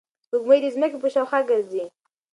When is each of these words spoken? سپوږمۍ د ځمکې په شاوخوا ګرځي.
سپوږمۍ 0.23 0.59
د 0.63 0.67
ځمکې 0.75 0.97
په 1.01 1.07
شاوخوا 1.13 1.39
ګرځي. 1.49 1.83